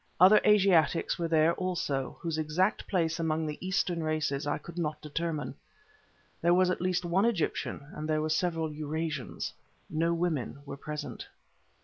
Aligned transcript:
Other 0.19 0.41
Asiatics 0.43 1.15
there 1.17 1.49
were, 1.49 1.53
also, 1.53 2.17
whose 2.21 2.39
exact 2.39 2.87
place 2.87 3.19
among 3.19 3.45
the 3.45 3.63
Eastern 3.63 4.01
races 4.01 4.47
I 4.47 4.57
could 4.57 4.79
not 4.79 4.99
determine; 4.99 5.53
there 6.41 6.55
was 6.55 6.71
at 6.71 6.81
least 6.81 7.05
one 7.05 7.23
Egyptian 7.25 7.85
and 7.93 8.09
there 8.09 8.23
were 8.23 8.29
several 8.29 8.73
Eurasians; 8.73 9.53
no 9.91 10.11
women 10.15 10.63
were 10.65 10.75
present. 10.75 11.27